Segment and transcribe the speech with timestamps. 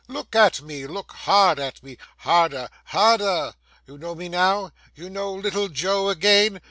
[0.07, 3.53] 'Look at me, look hard at me,—harder, harder.
[3.85, 4.71] You know me now?
[4.95, 6.59] You know little Joe again?